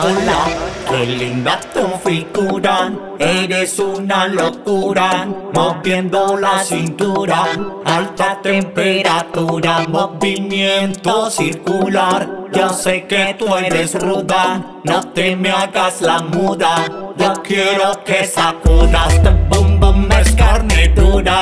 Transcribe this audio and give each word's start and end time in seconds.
Hola, 0.00 0.46
qué 0.88 1.06
linda 1.06 1.58
tu 1.74 1.84
figura, 2.08 2.92
eres 3.18 3.80
una 3.80 4.28
locura, 4.28 5.26
moviendo 5.52 6.36
la 6.36 6.62
cintura, 6.62 7.48
alta 7.84 8.38
temperatura, 8.40 9.80
movimiento 9.88 11.28
circular. 11.30 12.28
Yo 12.52 12.68
sé 12.70 13.08
que 13.08 13.34
tú 13.36 13.52
eres 13.56 14.00
ruda, 14.00 14.62
no 14.84 15.00
te 15.08 15.34
me 15.34 15.50
hagas 15.50 16.00
la 16.00 16.20
muda. 16.20 16.84
Yo 17.16 17.32
quiero 17.42 18.04
que 18.04 18.24
sacudas, 18.24 19.14
este 19.14 19.30
boom 19.48 19.80
boom 19.80 20.08
es 20.12 20.30
carne 20.36 20.88
dura, 20.94 21.40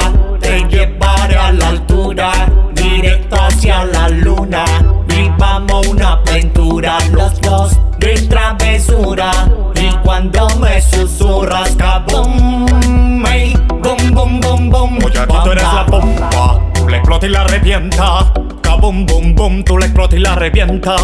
cuando 10.16 10.48
me 10.60 10.80
susurras, 10.80 11.76
kabum, 11.76 13.26
ey, 13.26 13.54
bum 13.68 14.14
bum 14.14 14.40
bum 14.40 14.70
bum. 14.70 14.98
Oye, 15.04 15.18
aquí 15.18 15.36
tú 15.44 15.50
eres 15.52 15.62
la 15.62 15.82
bomba, 15.82 16.60
tú 16.72 16.88
le 16.88 16.96
explotas 16.96 17.28
y 17.28 17.32
la 17.32 17.44
revienta. 17.44 18.32
Kabum 18.62 19.04
bum 19.04 19.34
bum, 19.34 19.62
tú 19.62 19.76
le 19.76 19.84
explotas 19.84 20.18
y 20.18 20.22
la 20.22 20.34
revienta. 20.34 20.96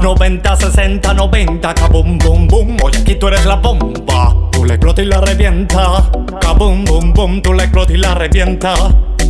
90, 0.00 0.56
60, 0.56 1.12
90, 1.12 1.74
kabum 1.74 2.18
bum 2.18 2.46
bum. 2.46 2.76
Oye, 2.84 2.98
aquí 3.00 3.16
tú 3.16 3.26
eres 3.26 3.44
la 3.46 3.56
bomba, 3.56 4.32
tú 4.52 4.64
le 4.64 4.74
explotas 4.74 5.04
y 5.04 5.08
la 5.08 5.20
revienta. 5.20 6.08
Kabum 6.40 6.84
bum 6.84 7.12
bum, 7.12 7.42
tú 7.42 7.54
le 7.54 7.64
explotas 7.64 7.96
y 7.96 7.98
la 7.98 8.14
revienta. 8.14 8.74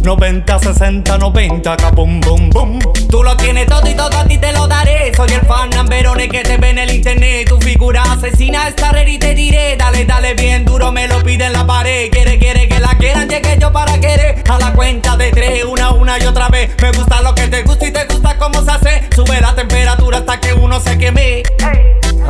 90, 0.03 0.59
60, 0.59 1.17
90, 1.17 1.77
kabum 1.79 2.21
bum 2.21 2.51
bum. 2.51 2.79
Tú 3.09 3.23
lo 3.23 3.35
tienes 3.37 3.67
todo 3.67 3.89
y 3.89 3.95
todo 3.95 4.15
a 4.15 4.25
ti 4.27 4.37
te 4.37 4.53
lo 4.53 4.67
daré. 4.67 5.15
Soy 5.15 5.31
el 5.31 5.41
fan 5.47 5.75
Amberone 5.75 6.29
que 6.29 6.43
te 6.43 6.59
ve 6.59 6.71
en 6.71 6.79
el 6.79 6.93
internet. 6.93 7.52
Asesina 8.23 8.69
esta 8.69 8.93
red 8.93 9.09
y 9.09 9.19
te 9.19 9.35
diré. 9.35 9.77
Dale, 9.77 10.05
dale 10.05 10.35
bien 10.35 10.65
duro, 10.65 10.93
me 10.93 11.09
lo 11.09 11.21
pide 11.25 11.47
en 11.47 11.55
la 11.55 11.67
pared. 11.67 12.09
Quiere, 12.09 12.39
quiere 12.39 12.69
que 12.69 12.79
la 12.79 12.97
quieran, 12.97 13.29
llegue 13.29 13.59
yo 13.61 13.73
para 13.73 13.99
querer. 13.99 14.45
A 14.49 14.59
la 14.59 14.73
cuenta 14.75 15.17
de 15.17 15.33
tres, 15.33 15.65
una, 15.65 15.91
una 15.91 16.21
y 16.21 16.23
otra 16.27 16.49
vez. 16.49 16.71
Me 16.81 16.93
gusta 16.93 17.21
lo 17.21 17.35
que 17.35 17.49
te 17.49 17.65
gusta 17.65 17.89
y 17.89 17.91
te 17.91 18.05
gusta 18.05 18.39
cómo 18.39 18.63
se 18.63 18.71
hace. 18.71 19.09
Sube 19.13 19.41
la 19.41 19.53
temperatura 19.57 20.19
hasta 20.19 20.39
que 20.39 20.53
uno 20.55 20.79
se 20.79 20.97
queme. 20.99 21.43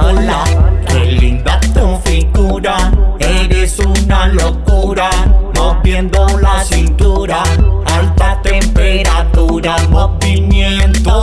Hola, 0.00 0.44
qué 0.86 1.04
linda 1.04 1.60
tu 1.74 2.00
figura, 2.02 2.90
eres 3.18 3.78
una 3.78 4.28
locura, 4.28 5.10
moviendo 5.54 6.26
la 6.38 6.64
cintura, 6.64 7.42
alta 7.84 8.40
temperatura, 8.42 9.31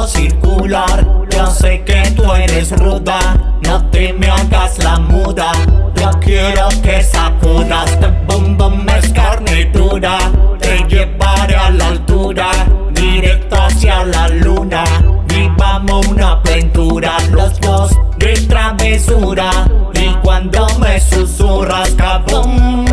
circular. 0.07 1.05
Yo 1.29 1.47
sé 1.47 1.83
que 1.83 2.01
tú 2.15 2.31
eres 2.33 2.71
ruda, 2.71 3.19
no 3.61 3.85
te 3.89 4.13
me 4.13 4.27
hagas 4.27 4.77
la 4.79 4.99
muda. 4.99 5.51
Yo 5.95 6.09
quiero 6.19 6.67
que 6.81 7.01
sacudas, 7.03 7.91
este 7.91 8.07
boom 8.27 8.57
es 8.89 9.09
carne 9.09 9.65
dura, 9.65 10.17
te 10.59 10.85
llevaré 10.87 11.55
a 11.55 11.69
la 11.69 11.87
altura, 11.87 12.49
directo 12.91 13.55
hacia 13.55 14.03
la 14.05 14.29
luna. 14.29 14.83
Vivamos 15.27 16.07
una 16.07 16.31
aventura, 16.31 17.17
los 17.31 17.59
dos 17.59 17.91
de 18.17 18.33
travesura. 18.47 19.49
Y 19.93 20.13
cuando 20.23 20.67
me 20.79 20.99
susurras, 20.99 21.91
kabum, 21.91 22.88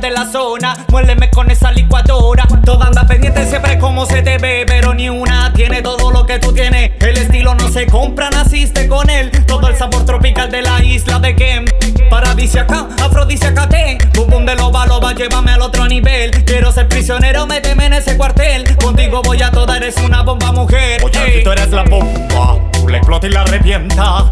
de 0.00 0.10
la 0.10 0.26
zona. 0.30 0.76
Muérdeme 0.88 1.30
con 1.30 1.50
esa 1.50 1.72
licuadora. 1.72 2.46
Toda 2.64 2.86
anda 2.86 3.06
pendiente 3.06 3.46
siempre 3.46 3.78
como 3.78 4.06
se 4.06 4.22
te 4.22 4.38
ve, 4.38 4.64
pero 4.66 4.94
ni 4.94 5.08
una 5.08 5.52
tiene 5.52 5.82
todo 5.82 6.10
lo 6.10 6.26
que 6.26 6.38
tú 6.38 6.52
tienes. 6.52 6.92
El 7.00 7.16
estilo 7.16 7.54
no 7.54 7.68
se 7.68 7.86
compra, 7.86 8.30
naciste 8.30 8.88
con 8.88 9.08
él. 9.10 9.30
Todo 9.46 9.68
el 9.68 9.76
sabor 9.76 10.04
tropical 10.04 10.50
de 10.50 10.62
la 10.62 10.82
isla 10.84 11.18
de 11.18 11.34
Kem. 11.34 11.64
Paradisiaca, 12.10 12.88
afrodisíaca 13.00 13.68
ten. 13.68 13.98
Boom 14.14 14.30
boom 14.30 14.46
de 14.46 14.54
loba 14.54 14.86
loba, 14.86 15.12
llévame 15.14 15.52
al 15.52 15.62
otro 15.62 15.86
nivel. 15.86 16.44
Quiero 16.44 16.72
ser 16.72 16.88
prisionero, 16.88 17.46
méteme 17.46 17.86
en 17.86 17.94
ese 17.94 18.16
cuartel. 18.16 18.76
Contigo 18.76 19.22
voy 19.22 19.42
a 19.42 19.50
toda, 19.50 19.76
eres 19.76 19.96
una 19.98 20.22
bomba 20.22 20.52
mujer. 20.52 21.02
Oye, 21.04 21.42
tú 21.42 21.50
eres 21.50 21.70
la 21.70 21.84
bomba, 21.84 22.58
tú 22.72 22.88
le 22.88 22.98
explotas 22.98 23.30
y 23.30 23.32
la 23.32 23.44
revienta. 23.44 24.30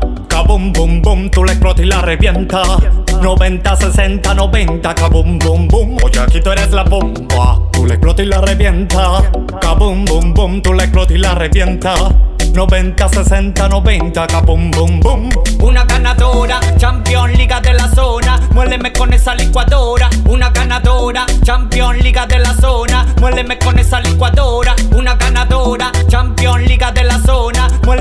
Kabum 0.57 0.73
bum 0.73 1.03
bum, 1.03 1.29
tú 1.29 1.45
le 1.45 1.53
explotas 1.53 1.85
y 1.85 1.87
la 1.87 2.01
revienta. 2.01 2.63
90, 3.21 3.77
60, 3.77 4.35
90, 4.35 4.95
kabum 4.95 5.39
bum 5.39 5.69
bum. 5.69 5.99
Oye, 6.03 6.19
aquí 6.19 6.41
tú 6.41 6.51
eres 6.51 6.71
la 6.71 6.83
bomba, 6.83 7.61
tú 7.71 7.85
le 7.85 7.93
explotas 7.93 8.25
y 8.25 8.29
la 8.31 8.41
revienta. 8.41 9.23
Kabum 9.61 10.07
bum 10.07 10.33
bum, 10.33 10.63
tú 10.63 10.73
le 10.73 10.85
explotas 10.85 11.15
y 11.15 11.19
la 11.19 11.35
revienta. 11.35 11.95
90, 12.55 13.07
60, 13.07 13.69
90, 13.69 14.27
kabum 14.29 14.71
bum 14.71 15.01
bum. 15.01 15.31
Una 15.61 15.85
ganadora, 15.85 16.59
champion, 16.79 17.33
liga 17.35 17.61
de 17.61 17.75
la 17.75 17.89
zona. 17.89 18.41
Muérdeme 18.53 18.95
con 18.95 19.13
esa 19.13 19.35
licuadora. 19.35 20.09
Una 20.27 20.49
ganadora, 20.51 21.27
champion, 21.43 21.99
liga 21.99 22.27
de 22.27 22.39
la 22.39 22.55
zona. 22.55 23.05
Muérdeme 23.21 23.59
con 23.59 23.79
esa 23.79 24.01
licuadora. 24.01 24.75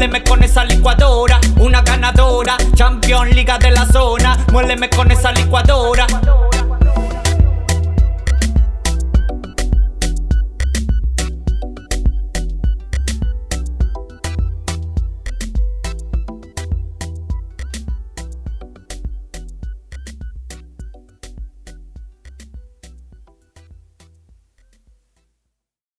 Zona. 0.05 0.15
Muérdeme 0.15 0.23
con 0.23 0.43
esa 0.43 0.63
licuadora. 0.63 1.39
Una 1.57 1.81
ganadora, 1.81 2.57
champion, 2.75 3.29
liga 3.29 3.57
de 3.57 3.71
la 3.71 3.85
zona. 3.85 4.37
Muérdeme 4.51 4.87
con 4.89 5.11
esa 5.11 5.31
licuadora. 5.31 6.05